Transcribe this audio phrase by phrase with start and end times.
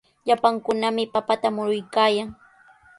[0.27, 2.29] Llapankunami papata muruykaayan.